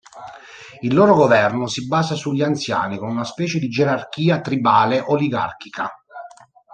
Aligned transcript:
Il 0.79 0.95
loro 0.95 1.13
governo 1.13 1.67
si 1.67 1.85
basa 1.85 2.15
sugli 2.15 2.41
"anziani", 2.41 2.97
con 2.97 3.07
una 3.09 3.23
specie 3.23 3.59
di 3.59 3.67
gerarchia 3.69 4.41
tribale 4.41 4.99
oligarchica. 4.99 5.93